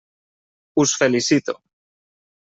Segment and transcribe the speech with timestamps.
[0.83, 1.55] Us felicito.